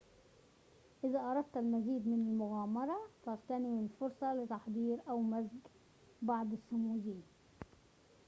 إذا 1.03 1.19
أردت 1.19 1.57
المزيد 1.57 2.07
من 2.07 2.13
المغامرة 2.31 2.99
فاغتنم 3.25 3.79
الفرصة 3.85 4.33
لتحضير 4.35 4.97
أو 5.09 5.21
مزج 5.21 5.57
بعض 6.21 6.47
السموذي 6.53 7.21